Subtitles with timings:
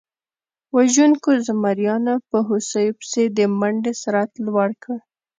[0.77, 4.97] وژونکو زمریانو په هوسیو پسې د منډې سرعت لوړ کړ.